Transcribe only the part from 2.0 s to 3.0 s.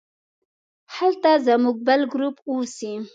ګروپ اوسي.